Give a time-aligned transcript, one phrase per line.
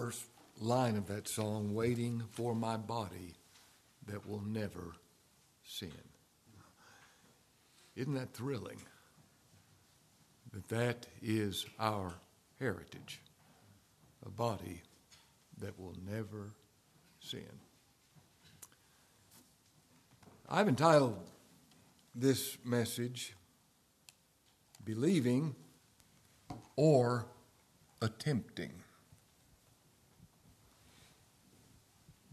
[0.00, 0.26] first
[0.60, 3.32] line of that song, Waiting for My Body
[4.06, 4.92] That Will Never
[5.64, 5.90] Sin.
[7.94, 8.76] Isn't that thrilling?
[10.52, 12.12] That that is our
[12.60, 13.22] heritage,
[14.26, 14.82] a body
[15.60, 16.50] that will never
[17.20, 17.48] sin.
[20.46, 21.16] I've entitled
[22.14, 23.32] this message,
[24.84, 25.54] Believing
[26.76, 27.24] or
[28.02, 28.82] Attempting.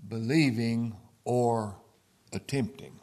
[0.08, 1.78] Believing or
[2.32, 3.00] attempting.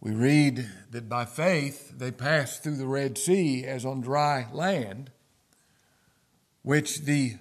[0.00, 5.10] We read that by faith they passed through the Red Sea as on dry land,
[6.62, 7.36] which the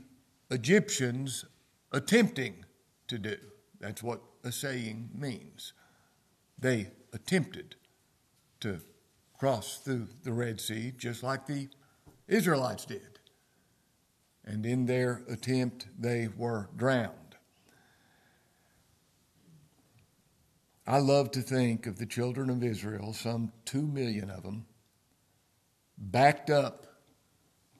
[0.49, 1.45] Egyptians
[1.91, 2.65] attempting
[3.07, 3.37] to do.
[3.79, 5.73] That's what assaying means.
[6.57, 7.75] They attempted
[8.61, 8.79] to
[9.37, 11.67] cross through the Red Sea just like the
[12.27, 13.19] Israelites did.
[14.43, 17.24] And in their attempt, they were drowned.
[20.87, 24.67] I love to think of the children of Israel, some two million of them,
[25.97, 26.85] backed up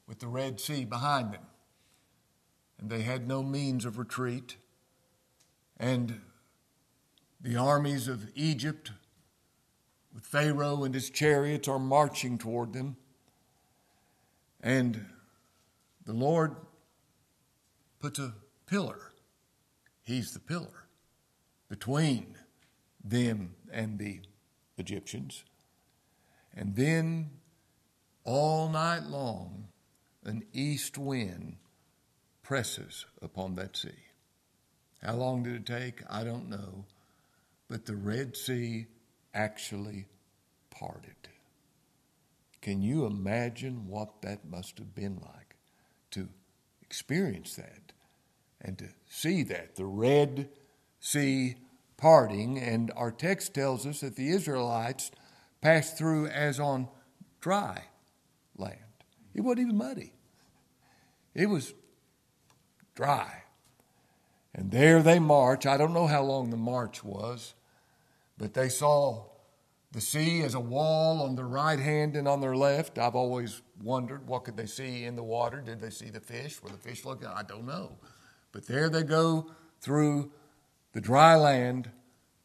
[0.08, 1.46] with the Red Sea behind them.
[2.80, 4.58] And they had no means of retreat.
[5.78, 6.22] And
[7.40, 8.92] the armies of Egypt,
[10.14, 12.98] with Pharaoh and his chariots, are marching toward them.
[14.62, 15.06] And
[16.08, 16.56] the Lord
[18.00, 18.34] puts a
[18.66, 19.12] pillar,
[20.02, 20.88] He's the pillar,
[21.70, 22.36] between
[23.06, 24.22] them and the
[24.78, 25.44] Egyptians.
[26.54, 27.30] And then
[28.24, 29.68] all night long,
[30.24, 31.58] an east wind
[32.42, 33.90] presses upon that sea.
[35.02, 36.02] How long did it take?
[36.10, 36.86] I don't know.
[37.68, 38.88] But the Red Sea
[39.34, 40.08] actually
[40.72, 41.16] parted.
[42.62, 45.56] Can you imagine what that must have been like
[46.12, 46.28] to
[46.82, 47.94] experience that
[48.62, 49.76] and to see that?
[49.76, 50.50] The Red
[51.00, 51.56] Sea
[51.98, 55.12] parting, and our text tells us that the Israelites
[55.62, 56.88] passed through as on
[57.42, 57.84] dry
[58.58, 58.80] land.
[59.34, 60.14] It wasn't even muddy,
[61.34, 61.74] it was
[62.96, 63.44] dry.
[64.58, 65.66] And there they march.
[65.66, 67.56] I don't know how long the march was,
[68.38, 69.26] but they saw
[69.92, 72.98] the sea as a wall on their right hand and on their left.
[72.98, 75.60] I've always wondered what could they see in the water?
[75.60, 76.62] Did they see the fish?
[76.64, 77.28] Were the fish looking?
[77.28, 77.98] I don't know.
[78.54, 80.32] But there they go through
[80.96, 81.92] the dry land,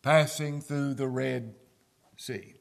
[0.02, 1.54] passing through the Red
[2.16, 2.54] Sea.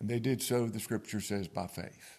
[0.00, 2.18] And they did so, the scripture says, by faith.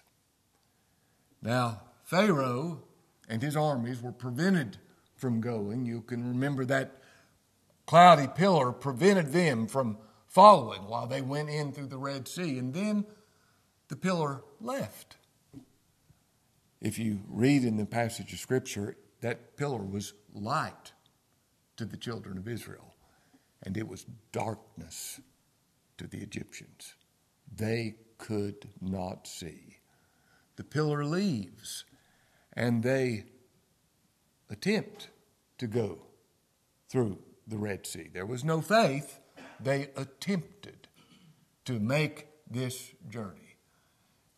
[1.42, 2.82] Now, Pharaoh
[3.28, 4.78] and his armies were prevented
[5.18, 5.86] from going.
[5.86, 7.02] You can remember that
[7.86, 12.58] cloudy pillar prevented them from following while they went in through the Red Sea.
[12.58, 13.06] And then
[13.90, 15.18] the pillar left.
[16.80, 20.93] If you read in the passage of Scripture, that pillar was light
[21.78, 22.94] to the children of Israel,
[23.64, 25.20] and it was darkness
[25.98, 26.94] to the Egyptians.
[27.56, 29.78] They could not see.
[30.56, 31.86] The pillar leaves,
[32.54, 33.26] and they
[34.50, 35.10] attempt
[35.58, 36.00] to go
[36.90, 37.18] through
[37.48, 38.10] the Red Sea.
[38.14, 39.20] There was no faith.
[39.60, 40.88] They attempted
[41.66, 43.58] to make this journey.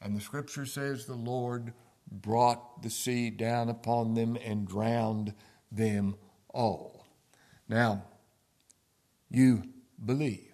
[0.01, 1.73] And the scripture says the Lord
[2.09, 5.33] brought the sea down upon them and drowned
[5.71, 6.15] them
[6.53, 6.94] all.
[7.67, 8.03] Now,
[9.29, 9.63] you
[10.03, 10.51] believe.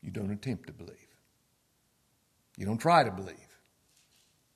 [0.00, 0.96] You don't attempt to believe.
[2.56, 3.36] You don't try to believe.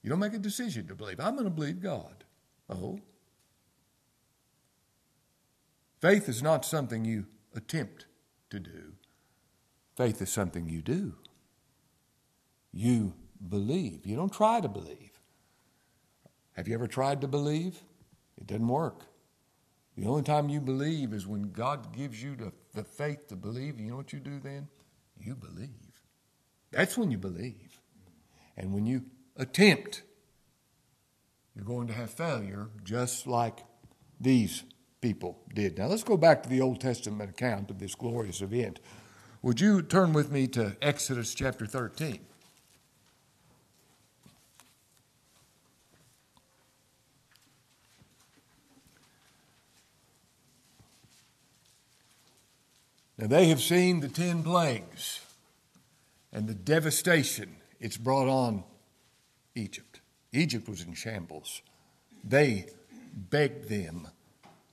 [0.03, 1.19] You don't make a decision to believe.
[1.21, 2.25] I'm going to believe God.
[2.69, 3.01] Oh.
[6.01, 8.07] Faith is not something you attempt
[8.51, 8.93] to do,
[9.97, 11.15] faith is something you do.
[12.73, 13.15] You
[13.49, 14.07] believe.
[14.07, 15.19] You don't try to believe.
[16.53, 17.81] Have you ever tried to believe?
[18.37, 19.05] It doesn't work.
[19.97, 23.81] The only time you believe is when God gives you the, the faith to believe.
[23.81, 24.69] You know what you do then?
[25.19, 25.71] You believe.
[26.71, 27.81] That's when you believe.
[28.57, 29.05] And when you
[29.37, 30.03] attempt,
[31.55, 33.61] you're going to have failure just like
[34.21, 34.65] these
[35.01, 35.79] people did.
[35.79, 38.81] Now let's go back to the Old Testament account of this glorious event.
[39.43, 42.21] Would you turn with me to Exodus chapter 13?
[53.19, 55.21] Now, they have seen the ten plagues
[56.33, 58.65] and the devastation it's brought on
[59.55, 60.01] Egypt.
[60.33, 61.63] Egypt was in shambles.
[62.23, 62.67] They
[63.15, 64.09] begged them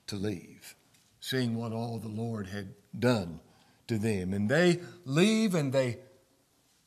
[0.07, 0.75] to leave,
[1.19, 3.39] seeing what all the Lord had done
[3.87, 4.33] to them.
[4.33, 5.99] And they leave and they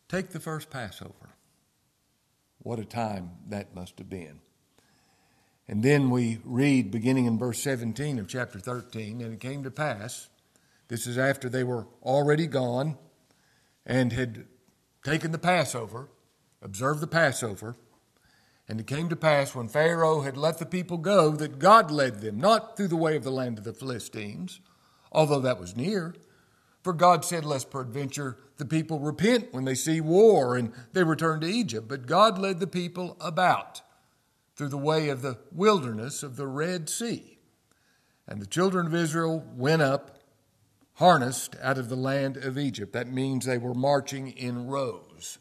[0.08, 1.30] take the first Passover.
[2.58, 4.40] What a time that must have been.
[5.68, 9.70] And then we read, beginning in verse 17 of chapter 13, and it came to
[9.70, 10.28] pass,
[10.88, 12.96] this is after they were already gone
[13.84, 14.46] and had
[15.04, 16.08] taken the Passover,
[16.62, 17.76] observed the Passover.
[18.68, 22.20] And it came to pass when Pharaoh had let the people go that God led
[22.20, 24.60] them, not through the way of the land of the Philistines,
[25.12, 26.14] although that was near.
[26.82, 31.40] For God said, Lest peradventure the people repent when they see war and they return
[31.40, 31.88] to Egypt.
[31.88, 33.82] But God led the people about
[34.56, 37.38] through the way of the wilderness of the Red Sea.
[38.26, 40.15] And the children of Israel went up,
[40.96, 42.92] harnessed out of the land of Egypt.
[42.92, 45.38] That means they were marching in rows.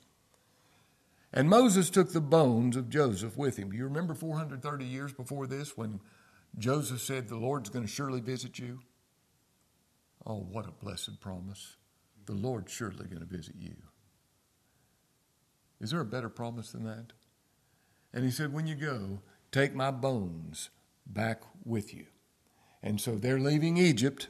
[1.33, 3.71] And Moses took the bones of Joseph with him.
[3.71, 5.99] Do you remember 430 years before this when
[6.57, 8.79] Joseph said, The Lord's going to surely visit you?
[10.25, 11.75] Oh, what a blessed promise.
[12.25, 13.75] The Lord's surely going to visit you.
[15.81, 17.13] Is there a better promise than that?
[18.13, 19.19] And he said, When you go,
[19.51, 20.69] take my bones
[21.05, 22.07] back with you.
[22.81, 24.29] And so they're leaving Egypt.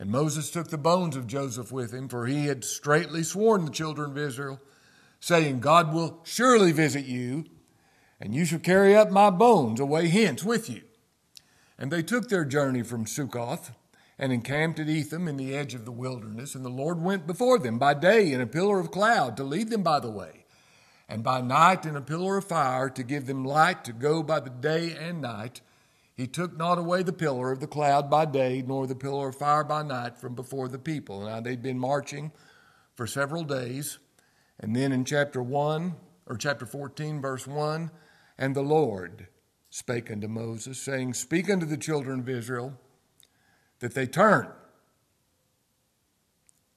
[0.00, 3.70] And Moses took the bones of Joseph with him, for he had straitly sworn the
[3.70, 4.58] children of Israel,
[5.20, 7.44] saying, God will surely visit you,
[8.18, 10.80] and you shall carry up my bones away hence with you.
[11.78, 13.72] And they took their journey from Succoth
[14.18, 16.54] and encamped at Etham in the edge of the wilderness.
[16.54, 19.68] And the Lord went before them by day in a pillar of cloud to lead
[19.68, 20.46] them by the way
[21.10, 24.40] and by night in a pillar of fire to give them light to go by
[24.40, 25.60] the day and night.
[26.20, 29.36] He took not away the pillar of the cloud by day, nor the pillar of
[29.36, 31.22] fire by night from before the people.
[31.22, 32.30] Now they'd been marching
[32.94, 33.96] for several days.
[34.58, 35.94] And then in chapter 1,
[36.26, 37.90] or chapter 14, verse 1,
[38.36, 39.28] and the Lord
[39.70, 42.78] spake unto Moses, saying, Speak unto the children of Israel
[43.78, 44.46] that they turn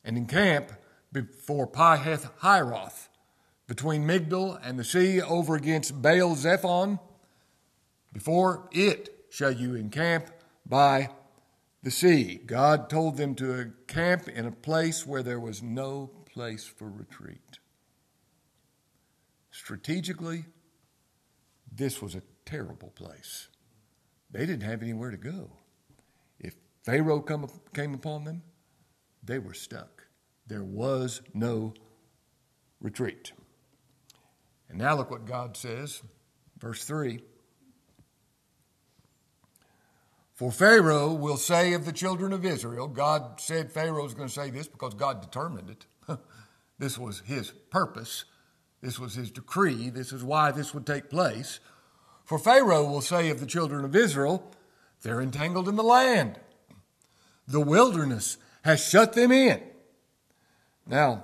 [0.05, 0.71] and encamp
[1.11, 3.09] before Pihahiroth
[3.67, 6.97] between Migdol and the sea over against Baal Zephon.
[8.13, 10.30] Before it shall you encamp
[10.63, 11.09] by
[11.81, 12.35] the sea.
[12.45, 17.57] God told them to encamp in a place where there was no place for retreat.
[19.50, 20.45] Strategically,
[21.75, 23.47] this was a terrible place.
[24.30, 25.50] They didn't have anywhere to go.
[26.39, 26.53] If
[26.83, 28.44] Pharaoh come, came upon them,
[29.24, 30.03] they were stuck.
[30.45, 31.74] There was no
[32.79, 33.31] retreat.
[34.69, 36.03] And now look what God says,
[36.59, 37.19] verse 3.
[40.43, 44.33] For Pharaoh will say of the children of Israel, God said Pharaoh is going to
[44.33, 45.85] say this because God determined it.
[46.77, 48.25] this was his purpose.
[48.81, 49.89] This was his decree.
[49.89, 51.61] This is why this would take place.
[52.25, 54.51] For Pharaoh will say of the children of Israel,
[55.01, 56.37] they're entangled in the land.
[57.47, 58.35] The wilderness
[58.65, 59.61] has shut them in.
[60.85, 61.23] Now,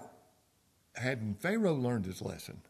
[0.95, 2.61] hadn't Pharaoh learned his lesson?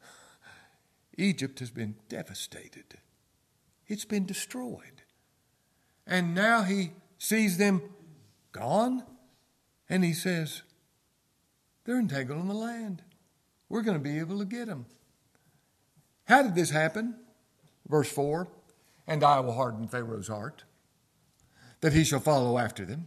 [1.18, 3.00] Egypt has been devastated,
[3.86, 4.95] it's been destroyed.
[6.06, 7.82] And now he sees them
[8.52, 9.02] gone,
[9.88, 10.62] and he says,
[11.84, 13.02] They're entangled in the land.
[13.68, 14.86] We're going to be able to get them.
[16.26, 17.16] How did this happen?
[17.88, 18.48] Verse 4
[19.06, 20.64] And I will harden Pharaoh's heart,
[21.80, 23.06] that he shall follow after them.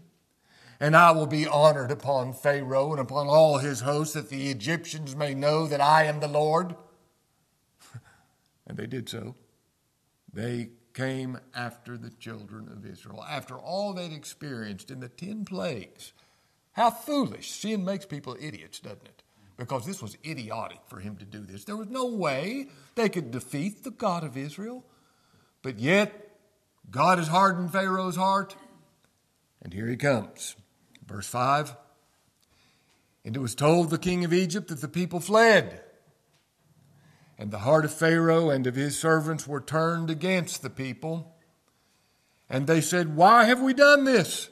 [0.81, 5.13] And I will be honored upon Pharaoh and upon all his hosts, that the Egyptians
[5.13, 6.75] may know that I am the Lord.
[8.67, 9.33] And they did so.
[10.31, 16.13] They came after the children of Israel, after all they'd experienced in the ten plagues.
[16.73, 17.51] How foolish.
[17.51, 19.23] Sin makes people idiots, doesn't it?
[19.57, 21.65] Because this was idiotic for him to do this.
[21.65, 24.85] There was no way they could defeat the God of Israel.
[25.61, 26.37] But yet,
[26.89, 28.55] God has hardened Pharaoh's heart.
[29.61, 30.55] And here he comes.
[31.05, 31.75] Verse 5
[33.25, 35.81] And it was told the king of Egypt that the people fled.
[37.39, 41.37] And the heart of Pharaoh and of his servants were turned against the people.
[42.49, 44.49] And they said, Why have we done this?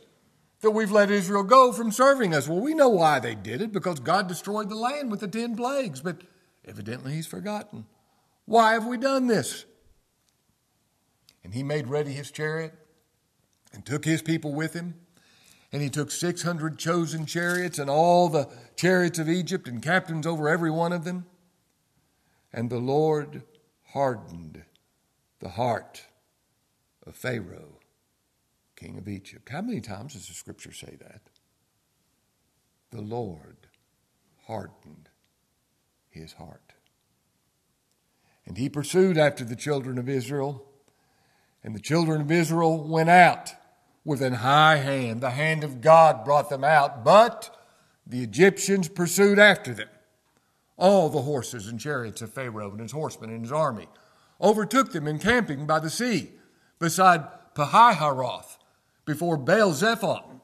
[0.62, 2.48] That we've let Israel go from serving us.
[2.48, 5.58] Well, we know why they did it, because God destroyed the land with the ten
[5.58, 6.22] plagues, but
[6.65, 7.86] evidently he's forgotten.
[8.46, 9.65] Why have we done this?
[11.44, 12.74] And he made ready his chariot
[13.74, 14.96] and took his people with him.
[15.74, 20.48] And he took 600 chosen chariots and all the chariots of Egypt and captains over
[20.48, 21.25] every one of them.
[22.54, 23.44] And the Lord
[23.94, 24.63] hardened
[25.39, 26.04] the heart
[27.06, 27.80] of Pharaoh,
[28.75, 29.50] king of Egypt.
[29.50, 31.22] How many times does the scripture say that?
[32.92, 33.58] The Lord
[34.46, 35.10] hardened
[36.10, 36.74] his heart.
[38.46, 40.66] And he pursued after the children of Israel,
[41.63, 43.54] and the children of Israel went out
[44.06, 45.20] with an high hand.
[45.20, 47.54] The hand of God brought them out, but
[48.06, 49.89] the Egyptians pursued after them
[50.77, 53.88] all the horses and chariots of Pharaoh and his horsemen and his army,
[54.39, 56.31] overtook them encamping by the sea
[56.79, 57.24] beside
[57.55, 58.57] Pihahiroth
[59.05, 60.41] before Baal Zephon.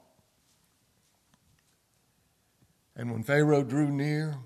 [2.95, 4.37] And when Pharaoh drew near,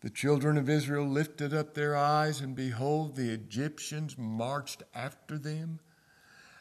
[0.00, 5.80] the children of Israel lifted up their eyes, and behold, the Egyptians marched after them.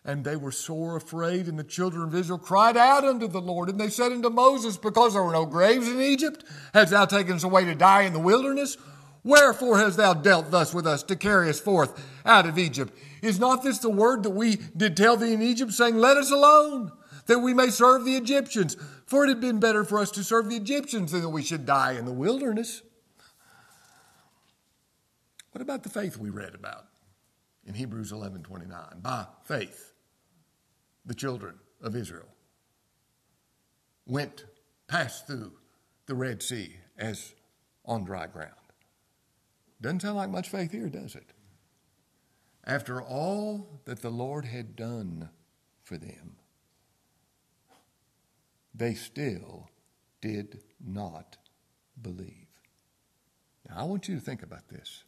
[0.05, 3.69] And they were sore afraid, and the children of Israel cried out unto the Lord.
[3.69, 7.35] And they said unto Moses, Because there were no graves in Egypt, hast thou taken
[7.35, 8.77] us away to die in the wilderness?
[9.23, 12.97] Wherefore hast thou dealt thus with us to carry us forth out of Egypt?
[13.21, 16.31] Is not this the word that we did tell thee in Egypt, saying, Let us
[16.31, 16.91] alone,
[17.25, 18.77] that we may serve the Egyptians?
[19.05, 21.65] For it had been better for us to serve the Egyptians than that we should
[21.65, 22.81] die in the wilderness.
[25.51, 26.85] What about the faith we read about
[27.65, 28.99] in Hebrews 11 29?
[29.01, 29.88] By faith,
[31.05, 32.27] the children of Israel
[34.05, 34.45] went,
[34.87, 35.53] passed through
[36.07, 37.33] the Red Sea as
[37.85, 38.53] on dry ground.
[39.81, 41.31] Doesn't sound like much faith here, does it?
[42.65, 45.29] After all that the Lord had done
[45.83, 46.35] for them,
[48.75, 49.69] they still
[50.21, 51.37] did not
[52.01, 52.47] believe.
[53.67, 55.03] Now, I want you to think about this.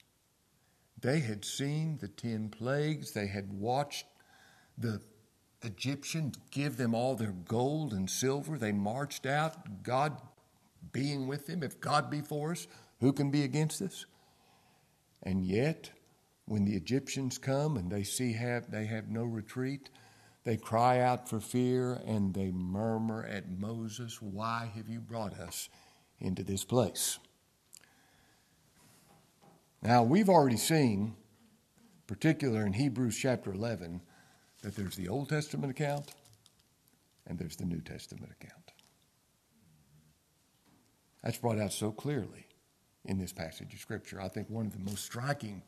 [0.99, 4.05] They had seen the ten plagues, they had watched
[4.77, 5.01] the
[5.63, 8.57] Egyptians give them all their gold and silver.
[8.57, 10.17] They marched out, God
[10.91, 11.63] being with them.
[11.63, 12.67] If God be for us,
[12.99, 14.05] who can be against us?
[15.23, 15.91] And yet,
[16.45, 19.89] when the Egyptians come and they see have, they have no retreat,
[20.43, 25.69] they cry out for fear and they murmur at Moses, Why have you brought us
[26.19, 27.19] into this place?
[29.83, 31.15] Now, we've already seen,
[32.07, 34.01] particular in Hebrews chapter 11,
[34.61, 36.13] that there's the Old Testament account
[37.27, 38.71] and there's the New Testament account.
[41.23, 42.47] That's brought out so clearly
[43.05, 44.19] in this passage of Scripture.
[44.21, 45.61] I think one of the most striking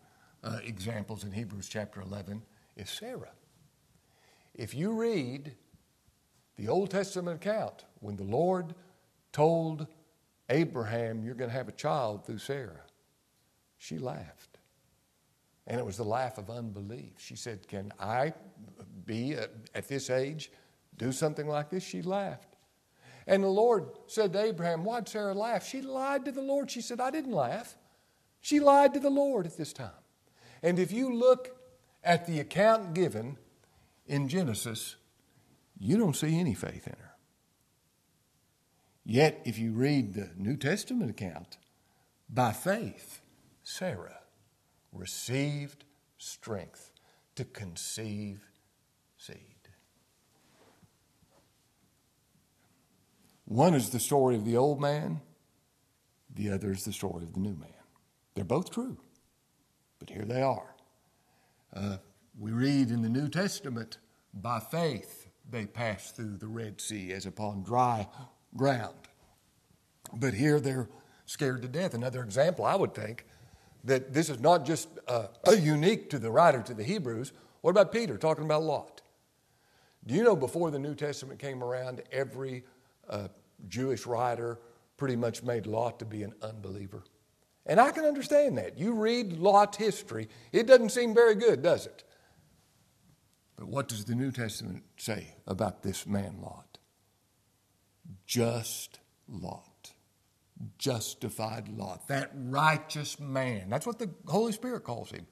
[0.43, 2.41] uh, examples in Hebrews chapter 11
[2.75, 3.31] is Sarah.
[4.53, 5.55] If you read
[6.57, 8.75] the Old Testament account, when the Lord
[9.31, 9.87] told
[10.49, 12.81] Abraham, You're going to have a child through Sarah,
[13.77, 14.59] she laughed.
[15.65, 17.13] And it was the laugh of unbelief.
[17.17, 18.33] She said, Can I
[19.05, 20.51] be at, at this age
[20.97, 21.83] do something like this?
[21.83, 22.55] She laughed.
[23.25, 25.65] And the Lord said to Abraham, Why'd Sarah laugh?
[25.65, 26.69] She lied to the Lord.
[26.69, 27.75] She said, I didn't laugh.
[28.41, 29.91] She lied to the Lord at this time.
[30.61, 31.57] And if you look
[32.03, 33.37] at the account given
[34.05, 34.97] in Genesis,
[35.79, 37.11] you don't see any faith in her.
[39.05, 41.57] Yet, if you read the New Testament account,
[42.29, 43.21] by faith,
[43.63, 44.19] Sarah
[44.93, 45.83] received
[46.17, 46.91] strength
[47.35, 48.52] to conceive
[53.53, 55.21] One is the story of the old man,
[56.33, 57.69] the other is the story of the new man.
[58.33, 58.97] They're both true,
[59.99, 60.73] but here they are.
[61.71, 61.97] Uh,
[62.39, 63.99] we read in the New Testament,
[64.33, 68.07] by faith they passed through the Red Sea as upon dry
[68.57, 68.95] ground.
[70.15, 70.89] But here they're
[71.27, 71.93] scared to death.
[71.93, 73.27] Another example, I would think,
[73.83, 77.33] that this is not just uh, unique to the writer to the Hebrews.
[77.61, 79.03] What about Peter talking about Lot?
[80.07, 82.63] Do you know before the New Testament came around, every
[83.07, 83.27] uh,
[83.67, 84.59] Jewish writer
[84.97, 87.03] pretty much made Lot to be an unbeliever.
[87.65, 88.77] And I can understand that.
[88.77, 92.03] You read Lot's history, it doesn't seem very good, does it?
[93.55, 96.77] But what does the New Testament say about this man, Lot?
[98.25, 99.93] Just Lot.
[100.77, 102.07] Justified Lot.
[102.07, 103.69] That righteous man.
[103.69, 105.27] That's what the Holy Spirit calls him.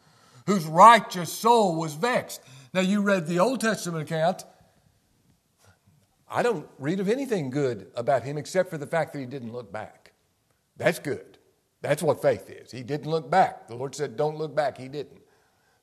[0.47, 2.41] Whose righteous soul was vexed.
[2.73, 4.43] Now, you read the Old Testament account,
[6.33, 9.51] I don't read of anything good about him except for the fact that he didn't
[9.51, 10.13] look back.
[10.77, 11.37] That's good.
[11.81, 12.71] That's what faith is.
[12.71, 13.67] He didn't look back.
[13.67, 14.77] The Lord said, Don't look back.
[14.77, 15.21] He didn't.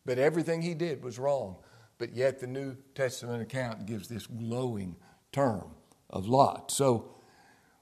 [0.07, 1.57] But everything he did was wrong.
[1.99, 4.97] But yet the New Testament account gives this glowing
[5.33, 5.75] term
[6.09, 6.71] of Lot.
[6.71, 7.11] So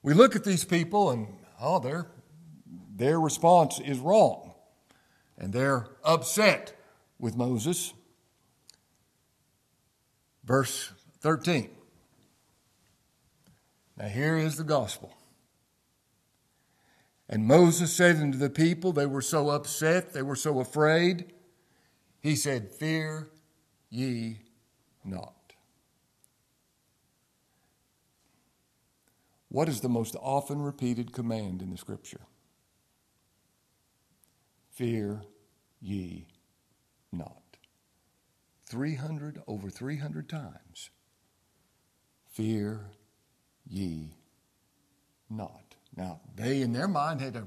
[0.03, 1.29] we look at these people and,
[1.61, 2.09] oh, their,
[2.97, 4.55] their response is wrong.
[5.39, 6.73] And they're upset
[7.19, 7.93] with Moses.
[10.45, 11.76] Verse 13.
[13.97, 15.15] Now, here is the gospel.
[17.29, 21.33] And Moses said unto the people, they were so upset, they were so afraid,
[22.21, 23.29] he said, Fear
[23.91, 24.41] ye
[25.05, 25.33] not.
[29.49, 32.21] What is the most often repeated command in the scripture?
[34.73, 35.23] Fear
[35.81, 36.27] ye
[37.11, 37.43] not.
[38.67, 40.91] 300, over 300 times.
[42.31, 42.91] Fear
[43.69, 44.15] ye
[45.29, 45.75] not.
[45.97, 47.47] Now, they in their mind had a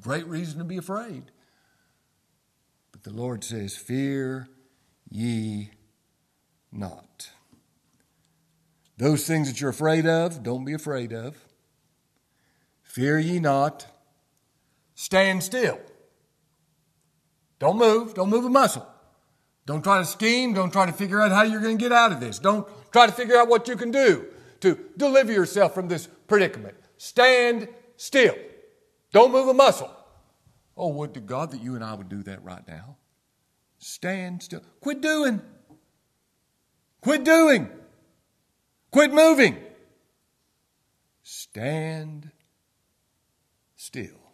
[0.00, 1.24] great reason to be afraid.
[2.92, 4.48] But the Lord says, Fear
[5.10, 5.70] ye
[6.72, 7.30] not.
[8.96, 11.36] Those things that you're afraid of, don't be afraid of.
[12.82, 13.86] Fear ye not.
[14.94, 15.78] Stand still.
[17.58, 18.14] Don't move.
[18.14, 18.86] Don't move a muscle.
[19.66, 20.52] Don't try to scheme.
[20.52, 22.38] Don't try to figure out how you're going to get out of this.
[22.38, 24.26] Don't try to figure out what you can do
[24.60, 26.76] to deliver yourself from this predicament.
[26.96, 28.34] Stand still.
[29.12, 29.90] Don't move a muscle.
[30.76, 32.96] Oh, would to God that you and I would do that right now.
[33.78, 34.62] Stand still.
[34.80, 35.40] Quit doing.
[37.00, 37.68] Quit doing.
[38.90, 39.56] Quit moving.
[41.22, 42.30] Stand
[43.76, 44.32] still.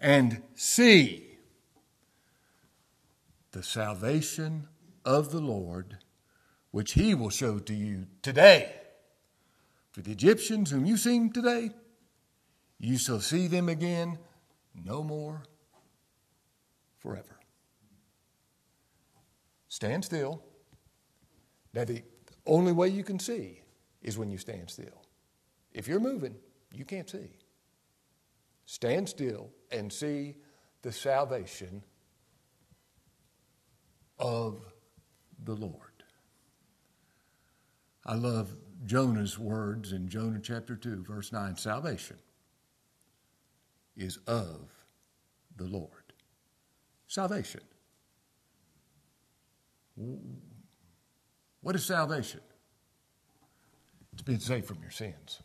[0.00, 1.38] And see
[3.52, 4.68] the salvation
[5.04, 5.98] of the Lord,
[6.70, 8.72] which he will show to you today.
[9.92, 11.70] For the Egyptians whom you seen today,
[12.78, 14.18] you shall see them again
[14.74, 15.42] no more
[16.98, 17.38] forever.
[19.68, 20.42] Stand still.
[21.74, 22.02] Now, the
[22.46, 23.60] only way you can see
[24.02, 25.04] is when you stand still.
[25.72, 26.36] If you're moving,
[26.72, 27.36] you can't see.
[28.66, 30.36] Stand still and see
[30.82, 31.82] the salvation
[34.18, 34.60] of
[35.44, 35.89] the Lord.
[38.04, 42.16] I love Jonah's words in Jonah chapter 2, verse 9 salvation
[43.96, 44.70] is of
[45.56, 45.90] the Lord.
[47.06, 47.60] Salvation.
[51.60, 52.40] What is salvation?
[54.12, 55.40] It's being saved from your sins.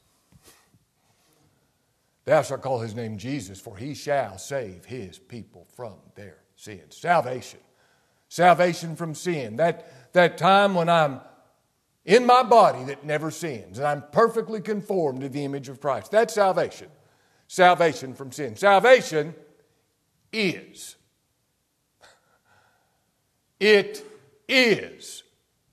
[2.24, 6.98] Thou shalt call his name Jesus, for he shall save his people from their sins.
[6.98, 7.60] Salvation.
[8.30, 9.58] Salvation from sin.
[9.58, 11.20] That, that time when I'm
[12.06, 16.12] in my body that never sins and I'm perfectly conformed to the image of Christ.
[16.12, 16.88] That's salvation.
[17.48, 18.56] Salvation from sin.
[18.56, 19.36] Salvation
[20.32, 20.96] is.
[23.60, 24.06] It
[24.48, 25.24] is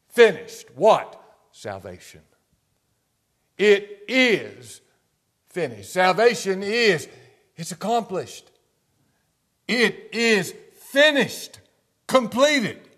[0.08, 0.66] finished.
[0.74, 1.20] What?
[1.52, 2.22] Salvation.
[3.58, 4.80] It is
[5.48, 5.92] finished.
[5.92, 7.08] Salvation is,
[7.56, 8.50] it's accomplished.
[9.68, 11.60] It is finished,
[12.06, 12.88] completed.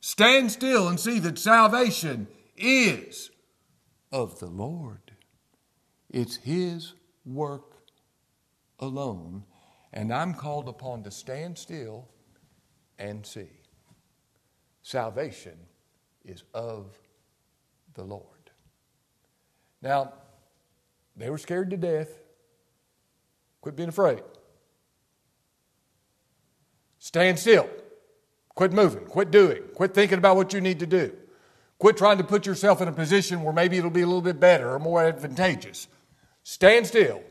[0.00, 3.30] Stand still and see that salvation is
[4.12, 5.12] of the Lord.
[6.10, 6.94] It's His
[7.24, 7.82] work
[8.78, 9.44] alone,
[9.92, 12.08] and I'm called upon to stand still
[12.98, 13.50] and see.
[14.82, 15.58] Salvation
[16.24, 16.86] is of
[17.94, 18.24] the Lord.
[19.82, 20.12] Now,
[21.16, 22.08] they were scared to death.
[23.60, 24.22] Quit being afraid.
[26.98, 27.68] Stand still.
[28.54, 29.04] Quit moving.
[29.04, 29.62] Quit doing.
[29.74, 31.12] Quit thinking about what you need to do.
[31.78, 34.40] Quit trying to put yourself in a position where maybe it'll be a little bit
[34.40, 35.86] better or more advantageous.
[36.42, 37.22] Stand still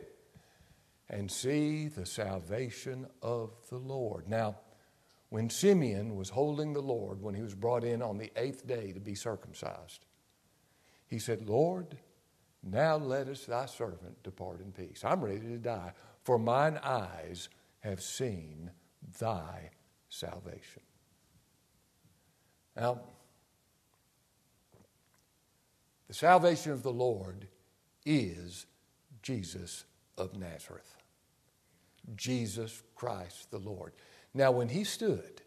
[1.10, 4.28] and see the salvation of the Lord.
[4.30, 4.58] Now,
[5.30, 8.94] when Simeon was holding the Lord when he was brought in on the eighth day
[8.94, 10.06] to be circumcised,
[11.08, 11.98] he said, Lord,
[12.64, 15.04] now lettest thy servant depart in peace.
[15.04, 15.92] I'm ready to die,
[16.24, 18.72] for mine eyes have seen
[19.20, 19.72] thy
[20.10, 20.82] salvation.
[22.76, 23.02] Now,
[26.08, 27.48] the salvation of the Lord
[28.06, 28.65] is
[29.22, 29.84] Jesus
[30.17, 30.98] of Nazareth.
[32.15, 33.93] Jesus Christ the Lord.
[34.34, 35.41] Now, when he stood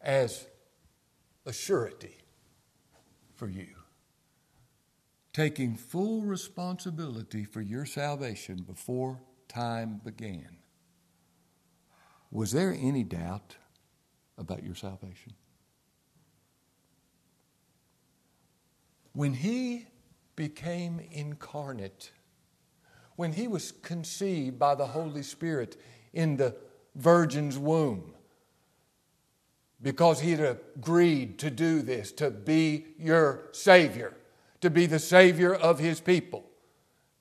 [0.00, 0.46] as
[1.44, 2.16] a surety
[3.34, 3.66] for you,
[5.32, 10.56] taking full responsibility for your salvation before time began,
[12.30, 13.56] was there any doubt
[14.38, 15.34] about your salvation?
[19.14, 19.86] When he
[20.36, 22.10] became incarnate,
[23.16, 25.80] when he was conceived by the Holy Spirit
[26.12, 26.56] in the
[26.96, 28.12] virgin's womb,
[29.80, 34.14] because he had agreed to do this, to be your Savior,
[34.60, 36.44] to be the Savior of his people.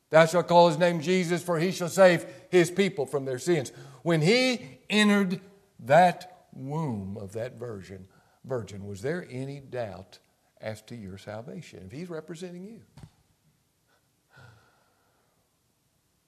[0.09, 3.71] Thou shalt call his name Jesus, for he shall save his people from their sins.
[4.01, 5.41] When he entered
[5.79, 8.07] that womb of that virgin,
[8.45, 10.19] virgin, was there any doubt
[10.63, 11.83] as to your salvation?
[11.85, 12.81] If he's representing you.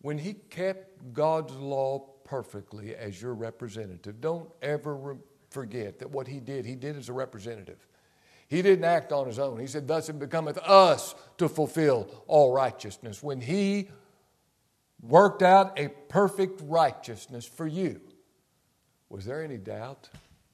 [0.02, 5.16] when he kept God's law perfectly as your representative, don't ever re-
[5.50, 7.88] forget that what he did, he did as a representative.
[8.48, 9.60] He didn't act on his own.
[9.60, 13.24] He said, Thus it becometh us to fulfill all righteousness.
[13.24, 13.90] When he
[15.02, 18.00] worked out a perfect righteousness for you,
[19.10, 20.10] was there any doubt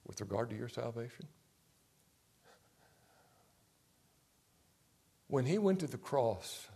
[0.08, 1.28] with regard to your salvation?
[5.32, 6.68] When he went to the cross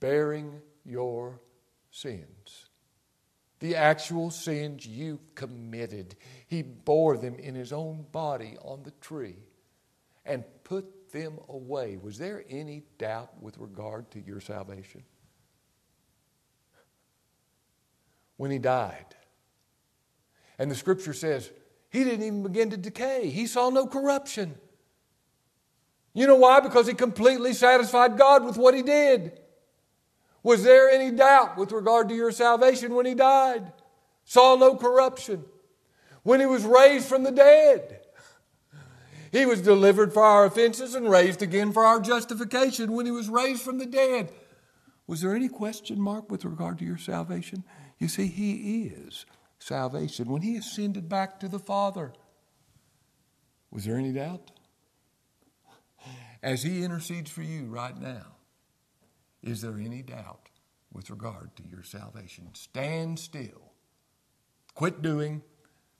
[0.00, 1.38] bearing your
[1.90, 2.70] sins.
[3.60, 6.16] the actual sins you committed.
[6.46, 9.36] He bore them in his own body on the tree
[10.24, 11.98] and put them away.
[11.98, 15.02] Was there any doubt with regard to your salvation?
[18.38, 19.14] When he died.
[20.58, 21.50] And the scripture says
[21.90, 24.56] he didn't even begin to decay, he saw no corruption.
[26.16, 26.60] You know why?
[26.60, 29.38] Because he completely satisfied God with what he did.
[30.42, 33.70] Was there any doubt with regard to your salvation when he died?
[34.24, 35.44] Saw no corruption.
[36.22, 38.00] When he was raised from the dead,
[39.30, 43.28] he was delivered for our offenses and raised again for our justification when he was
[43.28, 44.32] raised from the dead.
[45.06, 47.62] Was there any question mark with regard to your salvation?
[47.98, 49.26] You see, he is
[49.58, 50.30] salvation.
[50.30, 52.14] When he ascended back to the Father,
[53.70, 54.50] was there any doubt?
[56.46, 58.36] As he intercedes for you right now,
[59.42, 60.48] is there any doubt
[60.92, 62.50] with regard to your salvation?
[62.52, 63.72] Stand still.
[64.72, 65.42] Quit doing.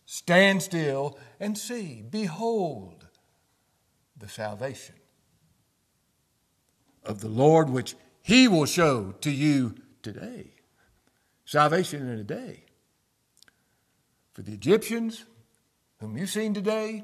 [0.05, 2.01] Stand still and see.
[2.09, 3.09] Behold
[4.17, 4.95] the salvation
[7.05, 10.53] of the Lord, which he will show to you today.
[11.45, 12.67] Salvation in a day.
[14.33, 15.25] For the Egyptians,
[15.99, 17.03] whom you've seen today,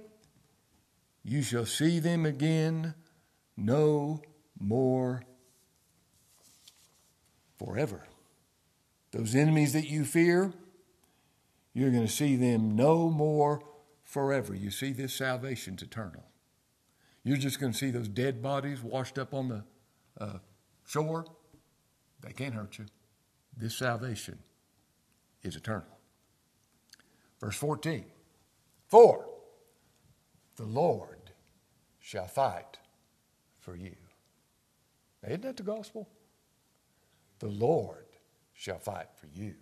[1.24, 2.94] you shall see them again
[3.56, 4.22] no
[4.58, 5.22] more
[7.58, 8.06] forever.
[9.12, 10.52] Those enemies that you fear,
[11.74, 13.62] you're going to see them no more
[14.04, 14.54] forever.
[14.54, 16.24] You see, this salvation's eternal.
[17.24, 19.64] You're just going to see those dead bodies washed up on the
[20.20, 20.38] uh,
[20.86, 21.24] shore.
[22.20, 22.86] They can't hurt you.
[23.56, 24.38] This salvation
[25.42, 25.98] is eternal.
[27.40, 28.04] Verse 14
[28.88, 29.28] For
[30.56, 31.32] the Lord
[32.00, 32.78] shall fight
[33.62, 33.94] for you.
[35.26, 36.08] Isn't that the gospel?
[37.38, 38.06] The Lord
[38.52, 39.54] shall fight for you,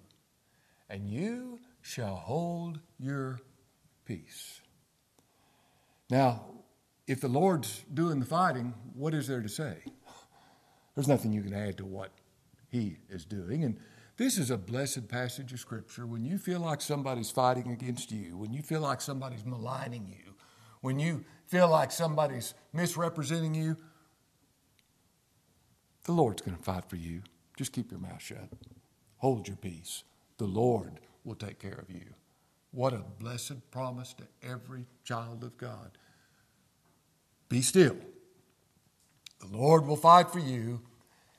[0.88, 3.40] and you shall hold your
[4.04, 4.60] peace.
[6.10, 6.44] Now,
[7.06, 9.78] if the Lord's doing the fighting, what is there to say?
[10.94, 12.10] There's nothing you can add to what
[12.68, 13.64] He is doing.
[13.64, 13.78] And
[14.16, 16.06] this is a blessed passage of Scripture.
[16.06, 20.34] When you feel like somebody's fighting against you, when you feel like somebody's maligning you,
[20.82, 23.76] when you feel like somebody's misrepresenting you,
[26.10, 27.22] the Lord's going to fight for you.
[27.56, 28.48] Just keep your mouth shut.
[29.18, 30.02] Hold your peace.
[30.38, 32.02] The Lord will take care of you.
[32.72, 35.92] What a blessed promise to every child of God.
[37.48, 37.96] Be still.
[39.38, 40.80] The Lord will fight for you,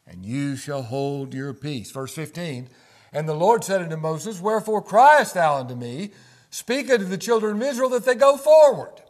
[0.08, 1.92] and you shall hold your peace.
[1.92, 2.70] Verse 15
[3.12, 6.12] And the Lord said unto Moses, Wherefore criest thou unto me?
[6.50, 9.02] Speak unto the children of Israel that they go forward.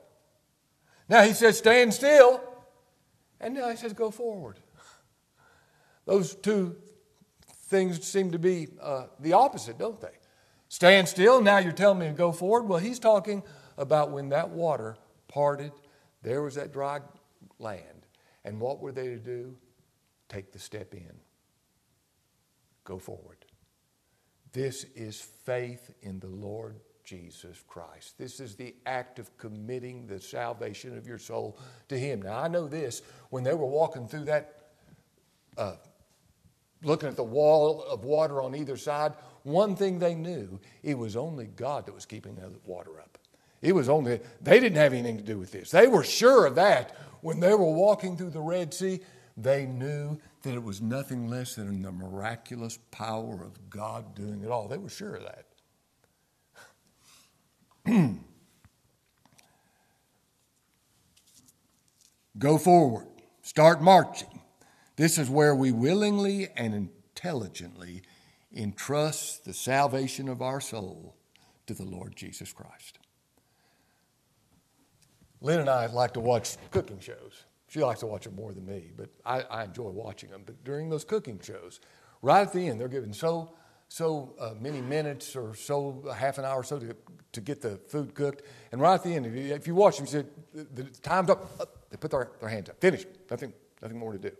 [1.08, 2.42] Now he says, Stand still.
[3.40, 4.58] And now he says, Go forward.
[6.12, 6.76] Those two
[7.70, 10.12] things seem to be uh, the opposite, don't they?
[10.68, 12.64] Stand still, now you're telling me to go forward.
[12.64, 13.44] Well, he's talking
[13.78, 14.98] about when that water
[15.30, 15.72] parted,
[16.22, 17.00] there was that dry
[17.60, 18.08] land.
[18.44, 19.56] And what were they to do?
[20.28, 21.14] Take the step in,
[22.84, 23.46] go forward.
[24.52, 28.18] This is faith in the Lord Jesus Christ.
[28.18, 32.22] This is the act of committing the salvation of your soul to Him.
[32.22, 34.58] Now, I know this when they were walking through that
[35.58, 35.76] uh,
[36.84, 39.14] looking at the wall of water on either side,
[39.44, 43.18] one thing they knew it was only God that was keeping the water up.
[43.62, 45.70] It was only, they didn't have anything to do with this.
[45.72, 46.96] They were sure of that.
[47.22, 49.02] When they were walking through the Red Sea,
[49.38, 54.50] they knew that it was nothing less than the miraculous power of God doing it
[54.50, 54.68] all.
[54.68, 55.46] They were sure of that.
[62.38, 63.08] Go forward,
[63.42, 64.41] start marching.
[65.02, 68.04] This is where we willingly and intelligently
[68.56, 71.16] entrust the salvation of our soul
[71.66, 73.00] to the Lord Jesus Christ.
[75.42, 77.46] Lynn and I like to watch cooking shows.
[77.68, 80.44] She likes to watch them more than me, but I, I enjoy watching them.
[80.46, 81.80] But during those cooking shows,
[82.22, 83.56] right at the end, they're given so
[83.88, 86.96] so uh, many minutes or so, half an hour or so to,
[87.32, 88.44] to get the food cooked.
[88.72, 91.02] And right at the end, if you, if you watch them, you say, the, the
[91.02, 91.90] time's up.
[91.90, 92.80] They put their, their hands up.
[92.80, 93.08] Finished.
[93.32, 94.32] Nothing, nothing more to do.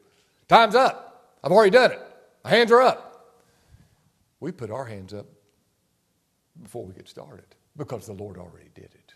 [0.52, 1.38] Time's up.
[1.42, 2.02] I've already done it.
[2.44, 3.38] My hands are up.
[4.42, 5.26] We put our hands up
[6.62, 7.46] before we get started
[7.78, 9.14] because the Lord already did it.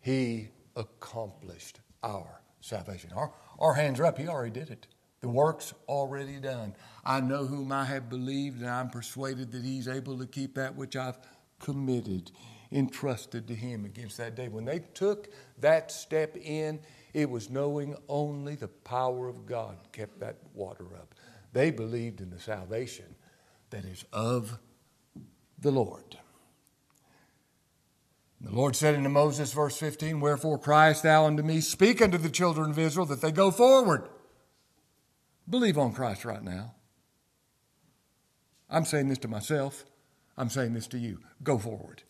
[0.00, 3.12] He accomplished our salvation.
[3.14, 4.18] Our, our hands are up.
[4.18, 4.88] He already did it.
[5.20, 6.74] The work's already done.
[7.04, 10.74] I know whom I have believed, and I'm persuaded that He's able to keep that
[10.74, 11.18] which I've
[11.60, 12.32] committed,
[12.72, 14.48] entrusted to Him against that day.
[14.48, 15.28] When they took
[15.60, 16.80] that step in,
[17.14, 21.14] it was knowing only the power of God kept that water up.
[21.52, 23.14] They believed in the salvation
[23.70, 24.58] that is of
[25.58, 26.16] the Lord.
[28.40, 32.30] The Lord said unto Moses, verse 15, Wherefore criest thou unto me, Speak unto the
[32.30, 34.08] children of Israel that they go forward.
[35.48, 36.74] Believe on Christ right now.
[38.68, 39.84] I'm saying this to myself.
[40.36, 41.20] I'm saying this to you.
[41.42, 42.02] Go forward.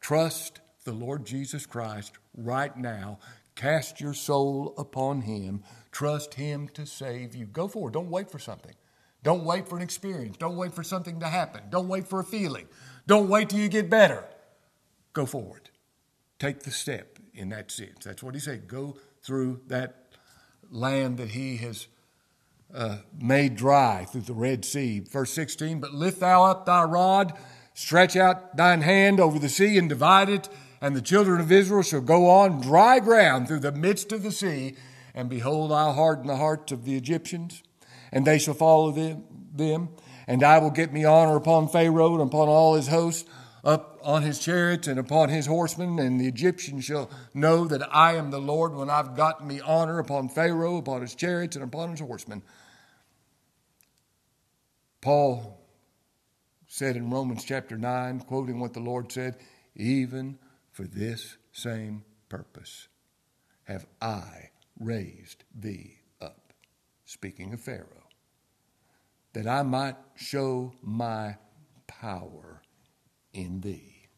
[0.00, 3.18] Trust the Lord Jesus Christ right now.
[3.54, 5.62] Cast your soul upon Him.
[5.92, 7.46] Trust Him to save you.
[7.46, 7.92] Go forward.
[7.92, 8.74] Don't wait for something.
[9.22, 10.36] Don't wait for an experience.
[10.36, 11.62] Don't wait for something to happen.
[11.70, 12.66] Don't wait for a feeling.
[13.06, 14.24] Don't wait till you get better.
[15.12, 15.70] Go forward.
[16.38, 18.04] Take the step in that sense.
[18.04, 18.68] That's what He said.
[18.68, 20.08] Go through that
[20.70, 21.86] land that He has
[22.74, 25.00] uh, made dry through the Red Sea.
[25.00, 27.32] Verse 16, but lift thou up thy rod,
[27.72, 30.48] stretch out thine hand over the sea and divide it,
[30.84, 34.30] and the children of Israel shall go on dry ground through the midst of the
[34.30, 34.76] sea.
[35.14, 37.62] And behold, I'll harden the hearts of the Egyptians,
[38.12, 39.88] and they shall follow them, them.
[40.26, 43.26] And I will get me honor upon Pharaoh and upon all his hosts,
[43.64, 48.16] up on his chariots and upon his horsemen, and the Egyptians shall know that I
[48.16, 51.92] am the Lord when I've gotten me honor upon Pharaoh, upon his chariots, and upon
[51.92, 52.42] his horsemen.
[55.00, 55.66] Paul
[56.66, 59.38] said in Romans chapter 9, quoting what the Lord said,
[59.76, 60.38] even
[60.74, 62.88] for this same purpose
[63.62, 66.52] have I raised thee up.
[67.04, 68.08] Speaking of Pharaoh,
[69.34, 71.36] that I might show my
[71.86, 72.60] power
[73.32, 74.08] in thee,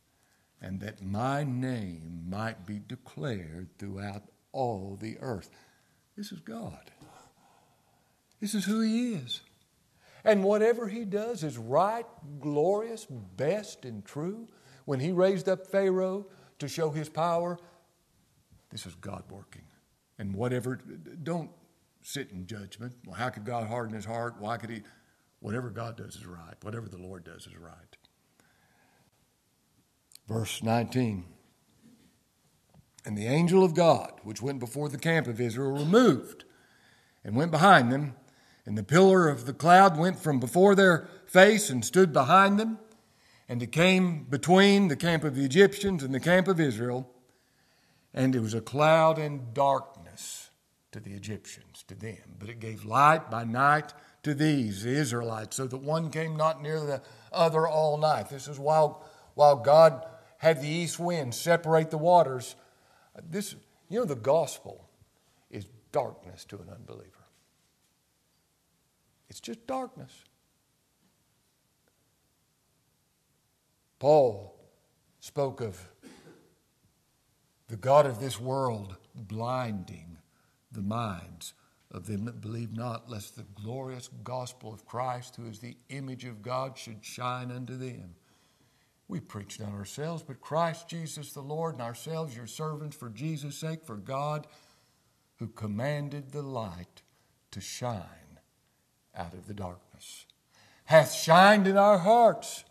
[0.63, 5.51] and that my name might be declared throughout all the earth.
[6.17, 6.91] This is God.
[8.41, 9.43] This is who He is.
[10.25, 12.05] And whatever he does is right,
[12.41, 14.49] glorious, best, and true.
[14.85, 16.27] When he raised up Pharaoh
[16.59, 17.59] to show his power,
[18.71, 19.63] this is God working.
[20.19, 20.77] And whatever,
[21.23, 21.51] don't
[22.03, 22.95] sit in judgment.
[23.07, 24.37] Well, how could God harden his heart?
[24.39, 24.83] Why could he?
[25.41, 26.55] Whatever God does is right.
[26.63, 27.97] Whatever the Lord does is right.
[30.27, 31.25] Verse 19.
[33.05, 36.45] And the angel of God, which went before the camp of Israel, removed
[37.23, 38.15] and went behind them
[38.67, 42.79] and the pillar of the cloud went from before their face and stood behind them.
[43.49, 47.09] And it came between the camp of the Egyptians and the camp of Israel.
[48.13, 50.51] And it was a cloud and darkness
[50.93, 52.37] to the Egyptians, to them.
[52.39, 56.63] But it gave light by night to these, the Israelites, so that one came not
[56.63, 58.31] near the other all night.
[58.31, 59.05] This is while,
[59.35, 60.05] while God
[60.39, 62.57] had the east wind separate the waters.
[63.31, 63.55] This,
[63.89, 64.89] you know, the gospel
[65.51, 67.13] is darkness to an unbeliever.
[69.29, 70.13] It's just darkness.
[73.99, 74.55] Paul
[75.21, 75.89] spoke of
[77.69, 80.19] the God of this world blinding
[80.71, 81.55] the minds
[81.91, 86.25] of them that believe not, lest the glorious gospel of Christ, who is the image
[86.25, 88.15] of God, should shine unto them.
[89.09, 93.57] We preach not ourselves, but Christ Jesus the Lord, and ourselves your servants for Jesus'
[93.57, 94.47] sake, for God
[95.37, 97.03] who commanded the light
[97.53, 98.41] to shine
[99.15, 100.27] out of the darkness,
[100.85, 102.65] hath shined in our hearts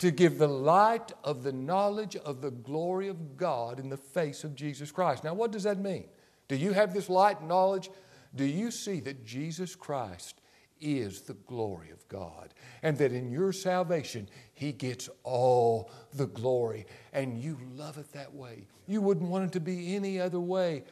[0.00, 4.44] to give the light of the knowledge of the glory of God in the face
[4.44, 5.24] of Jesus Christ.
[5.24, 6.08] Now, what does that mean?
[6.48, 7.90] Do you have this light knowledge?
[8.34, 10.40] Do you see that Jesus Christ
[10.80, 16.86] is the glory of God and that in your salvation He gets all the glory
[17.12, 18.68] and you love it that way?
[18.86, 20.84] You wouldn't want it to be any other way.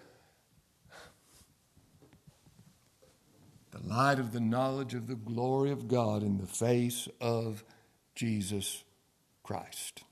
[3.71, 7.65] the light of the knowledge of the glory of God in the face of
[8.15, 8.85] Jesus
[9.49, 10.03] Christ.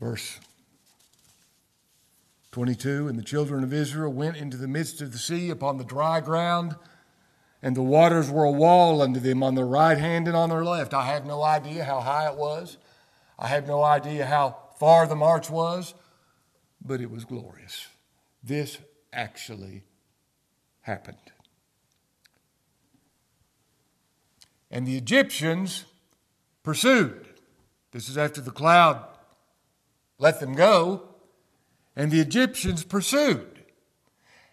[0.00, 0.40] Verse
[2.52, 5.84] 22 And the children of Israel went into the midst of the sea upon the
[5.84, 6.76] dry ground,
[7.60, 10.64] and the waters were a wall unto them on their right hand and on their
[10.64, 10.94] left.
[10.94, 12.78] I have no idea how high it was,
[13.38, 15.92] I have no idea how far the march was,
[16.82, 17.88] but it was glorious.
[18.42, 18.78] This
[19.12, 19.82] actually
[20.80, 21.18] happened.
[24.72, 25.84] And the Egyptians
[26.64, 27.26] pursued.
[27.92, 29.06] This is after the cloud
[30.22, 31.02] let them go.
[31.96, 33.64] And the Egyptians pursued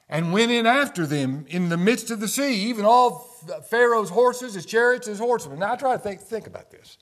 [0.09, 3.29] and went in after them in the midst of the sea, even all
[3.69, 5.59] Pharaoh's horses, his chariots, his horsemen.
[5.59, 6.97] Now I try to think, think about this.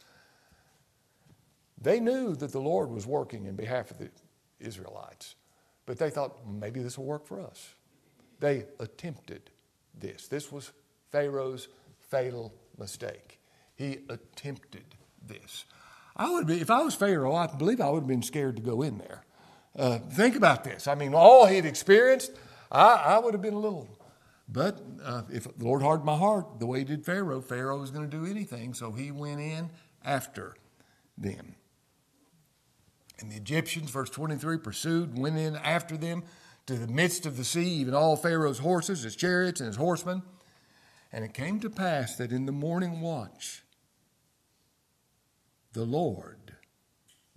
[1.81, 4.09] They knew that the Lord was working in behalf of the
[4.59, 5.35] Israelites,
[5.85, 7.73] but they thought maybe this will work for us.
[8.39, 9.49] They attempted
[9.97, 10.27] this.
[10.27, 10.71] This was
[11.09, 13.39] Pharaoh's fatal mistake.
[13.75, 15.65] He attempted this.
[16.15, 18.61] I would be, if I was Pharaoh, I believe I would have been scared to
[18.61, 19.23] go in there.
[19.77, 20.87] Uh, think about this.
[20.87, 22.31] I mean, all he'd experienced,
[22.71, 23.87] I, I would have been a little,
[24.49, 27.91] But uh, if the Lord hardened my heart the way he did Pharaoh, Pharaoh was
[27.91, 29.69] going to do anything, so he went in
[30.03, 30.55] after
[31.17, 31.55] them.
[33.19, 36.23] And the Egyptians, verse 23, pursued went in after them
[36.65, 40.23] to the midst of the sea, even all Pharaoh's horses, his chariots, and his horsemen.
[41.11, 43.63] And it came to pass that in the morning watch,
[45.73, 46.55] the Lord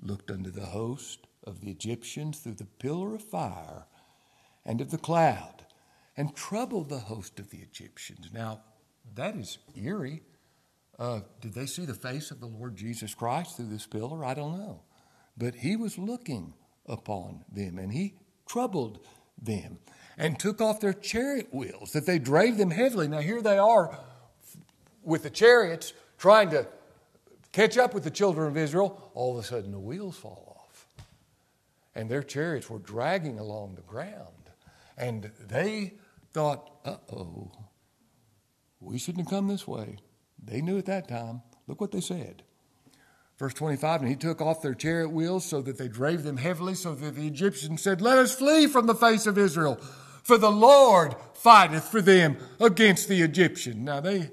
[0.02, 3.84] looked unto the host of the Egyptians through the pillar of fire
[4.64, 5.66] and of the cloud
[6.16, 8.30] and troubled the host of the Egyptians.
[8.32, 8.62] Now,
[9.14, 10.22] that is eerie.
[10.98, 14.24] Uh, did they see the face of the Lord Jesus Christ through this pillar?
[14.24, 14.82] I don't know.
[15.36, 16.54] But he was looking
[16.86, 18.14] upon them and he
[18.46, 19.06] troubled
[19.40, 19.78] them
[20.18, 23.08] and took off their chariot wheels that they drave them heavily.
[23.08, 23.98] Now, here they are
[25.02, 26.66] with the chariots trying to
[27.52, 29.10] catch up with the children of Israel.
[29.14, 30.86] All of a sudden, the wheels fall off.
[31.94, 34.50] And their chariots were dragging along the ground.
[34.96, 35.94] And they
[36.32, 37.50] thought, uh oh,
[38.80, 39.96] we shouldn't have come this way.
[40.42, 41.42] They knew at that time.
[41.66, 42.42] Look what they said.
[43.40, 46.74] Verse 25, and he took off their chariot wheels so that they drave them heavily,
[46.74, 49.76] so that the Egyptians said, Let us flee from the face of Israel,
[50.22, 53.82] for the Lord fighteth for them against the Egyptian.
[53.82, 54.30] Now they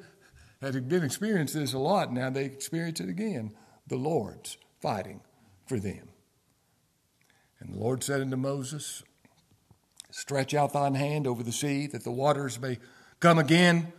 [0.61, 3.53] had been experiencing this a lot, now they experience it again.
[3.87, 5.21] The Lord's fighting
[5.67, 6.09] for them.
[7.61, 9.03] And the Lord said unto Moses,
[10.11, 12.77] Stretch out thine hand over the sea, that the waters may
[13.21, 13.93] come again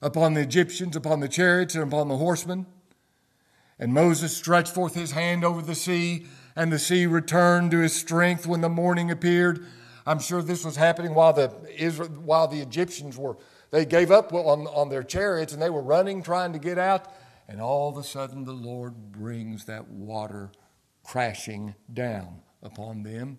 [0.00, 2.66] upon the Egyptians, upon the chariots, and upon the horsemen.
[3.82, 7.92] And Moses stretched forth his hand over the sea, and the sea returned to his
[7.92, 9.66] strength when the morning appeared.
[10.06, 13.38] I'm sure this was happening while the, Israel, while the Egyptians were,
[13.72, 17.12] they gave up on, on their chariots and they were running, trying to get out.
[17.48, 20.52] And all of a sudden, the Lord brings that water
[21.02, 23.38] crashing down upon them.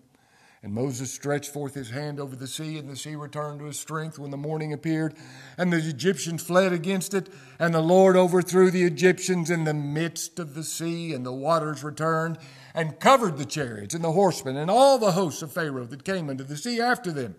[0.64, 3.78] And Moses stretched forth his hand over the sea, and the sea returned to his
[3.78, 5.14] strength when the morning appeared.
[5.58, 7.28] And the Egyptians fled against it,
[7.60, 11.84] and the Lord overthrew the Egyptians in the midst of the sea, and the waters
[11.84, 12.38] returned
[12.74, 16.30] and covered the chariots and the horsemen and all the hosts of Pharaoh that came
[16.30, 17.36] into the sea after them.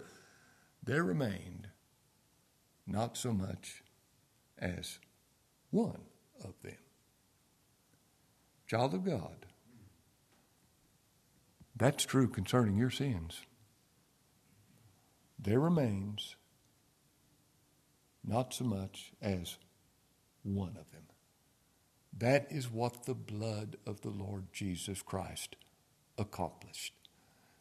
[0.82, 1.68] There remained
[2.86, 3.82] not so much
[4.58, 4.98] as
[5.70, 6.02] one
[6.44, 6.76] of them.
[8.66, 9.43] Child of God,
[11.76, 13.40] that's true concerning your sins.
[15.38, 16.36] There remains
[18.24, 19.58] not so much as
[20.42, 21.02] one of them.
[22.16, 25.56] That is what the blood of the Lord Jesus Christ
[26.16, 26.94] accomplished.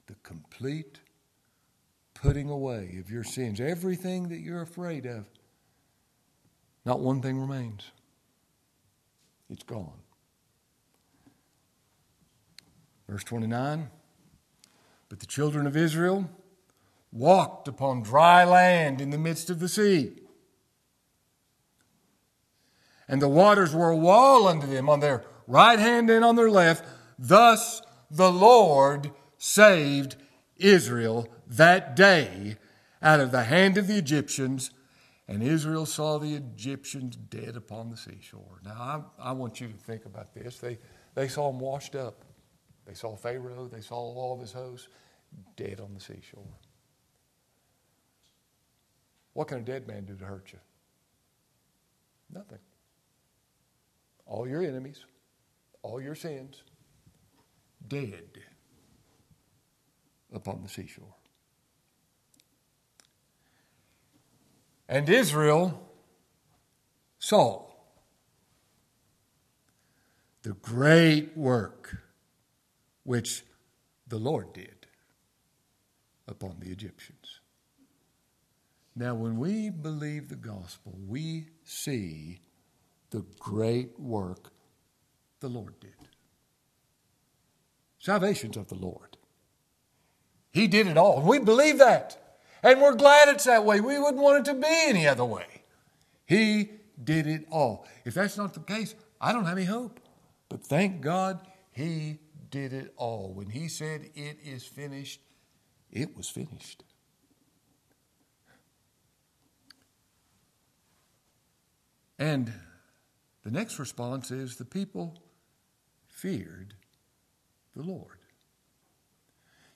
[0.08, 1.00] The complete
[2.14, 5.26] putting away of your sins, everything that you're afraid of.
[6.86, 7.90] Not one thing remains.
[9.50, 10.00] It's gone.
[13.08, 13.90] Verse 29.
[15.14, 16.28] But the children of Israel
[17.12, 20.14] walked upon dry land in the midst of the sea.
[23.08, 26.50] And the waters were a wall unto them on their right hand and on their
[26.50, 26.84] left.
[27.20, 30.16] Thus the Lord saved
[30.58, 32.58] Israel that day
[33.00, 34.72] out of the hand of the Egyptians.
[35.28, 38.62] And Israel saw the Egyptians dead upon the seashore.
[38.66, 40.58] Now, I, I want you to think about this.
[40.58, 40.80] They,
[41.14, 42.26] they saw them washed up.
[42.86, 44.88] They saw Pharaoh, they saw all of his hosts
[45.56, 46.44] dead on the seashore.
[49.34, 50.60] What can a dead man do to hurt you?
[52.32, 52.60] Nothing.
[54.26, 55.06] All your enemies,
[55.82, 56.64] all your sins,
[57.88, 58.30] dead
[60.34, 61.16] upon the seashore.
[64.88, 65.90] And Israel
[67.18, 67.66] saw
[70.44, 72.03] the great work
[73.04, 73.44] which
[74.08, 74.88] the Lord did
[76.28, 77.40] upon the Egyptians.
[78.96, 82.42] Now, when we believe the gospel, we see
[83.10, 84.52] the great work
[85.40, 85.92] the Lord did.
[88.00, 89.18] Salvation's of the Lord.
[90.52, 91.22] He did it all.
[91.22, 92.38] We believe that.
[92.62, 93.82] And we're glad it's that way.
[93.82, 95.64] We wouldn't want it to be any other way.
[96.26, 96.70] He
[97.04, 97.86] did it all.
[98.06, 100.00] If that's not the case, I don't have any hope.
[100.50, 101.40] But thank God
[101.72, 102.20] He
[102.54, 103.34] did it all.
[103.34, 105.20] When He said, It is finished,
[105.92, 106.84] it was finished.
[112.20, 112.54] And
[113.44, 115.18] the next response is the people
[116.08, 116.76] feared
[117.76, 118.20] the Lord.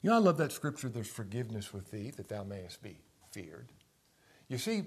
[0.03, 2.99] You know, I love that scripture there's forgiveness with thee that thou mayest be
[3.31, 3.71] feared.
[4.49, 4.83] You see,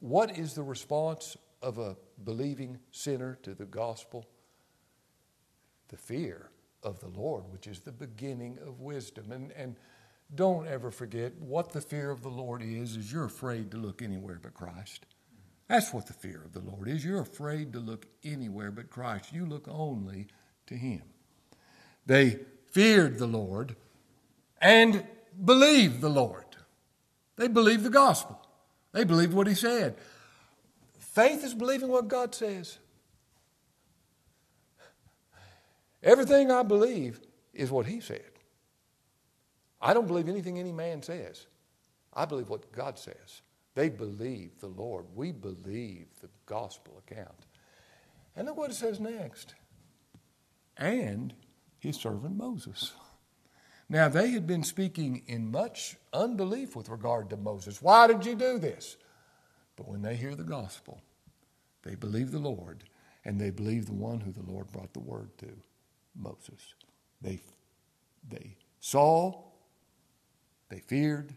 [0.00, 4.26] what is the response of a believing sinner to the gospel?
[5.88, 6.48] The fear
[6.84, 9.32] of the Lord, which is the beginning of wisdom.
[9.32, 9.76] And, and
[10.34, 14.02] don't ever forget what the fear of the Lord is, is you're afraid to look
[14.02, 15.06] anywhere but Christ.
[15.68, 17.04] That's what the fear of the Lord is.
[17.04, 19.32] You're afraid to look anywhere but Christ.
[19.32, 20.26] You look only
[20.66, 21.02] to Him.
[22.06, 23.76] They feared the Lord
[24.60, 25.04] and
[25.42, 26.44] believed the Lord.
[27.36, 28.40] They believed the gospel.
[28.92, 29.96] They believed what He said.
[30.98, 32.78] Faith is believing what God says.
[36.04, 37.20] Everything I believe
[37.52, 38.30] is what He said.
[39.80, 41.46] I don't believe anything any man says.
[42.12, 43.42] I believe what God says.
[43.74, 45.06] They believe the Lord.
[45.14, 47.46] We believe the gospel account.
[48.36, 49.54] And look what it says next.
[50.76, 51.34] And
[51.78, 52.92] his servant Moses.
[53.88, 57.82] Now, they had been speaking in much unbelief with regard to Moses.
[57.82, 58.96] Why did you do this?
[59.76, 61.00] But when they hear the gospel,
[61.82, 62.84] they believe the Lord,
[63.24, 65.52] and they believe the one who the Lord brought the word to,
[66.16, 66.74] Moses.
[67.20, 67.40] They,
[68.28, 69.42] they saw,
[70.68, 71.34] they feared,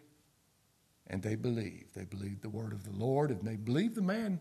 [1.08, 1.96] and they believed.
[1.96, 4.40] They believed the word of the Lord, and they believed the man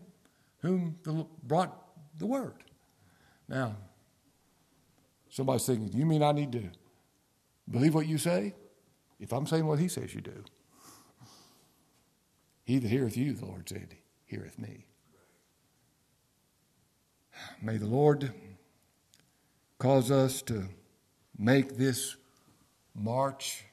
[0.59, 1.75] whom the, brought
[2.17, 2.63] the word.
[3.47, 3.77] Now,
[5.29, 6.69] somebody's thinking, you mean I need to
[7.69, 8.53] believe what you say?
[9.19, 10.43] If I'm saying what he says, you do.
[12.63, 14.85] He that heareth you, the Lord said, heareth me.
[17.61, 18.33] May the Lord
[19.79, 20.63] cause us to
[21.37, 22.15] make this
[22.95, 23.63] march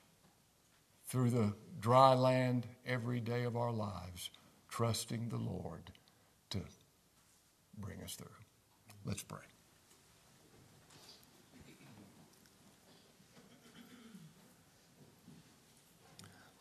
[1.07, 4.31] through the dry land every day of our lives,
[4.69, 5.91] trusting the Lord
[6.51, 6.61] to
[7.79, 8.27] bring us through.
[9.05, 9.39] Let's pray.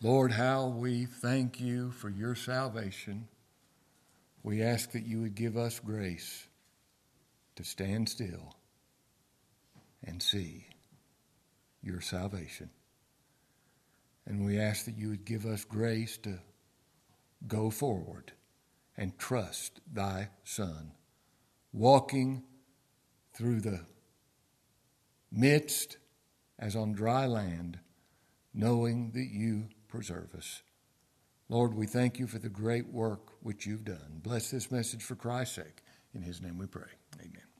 [0.01, 3.27] Lord, how we thank you for your salvation.
[4.43, 6.45] We ask that you would give us grace
[7.55, 8.53] to stand still
[10.05, 10.67] and see
[11.81, 12.69] your salvation.
[14.25, 16.39] And we ask that you would give us grace to
[17.47, 18.31] go forward
[18.97, 20.91] and trust thy Son,
[21.73, 22.43] walking
[23.33, 23.81] through the
[25.31, 25.97] midst
[26.59, 27.79] as on dry land,
[28.53, 30.61] knowing that you preserve us.
[31.49, 34.21] Lord, we thank you for the great work which you've done.
[34.21, 35.83] Bless this message for Christ's sake.
[36.13, 36.89] In his name we pray.
[37.19, 37.52] Amen.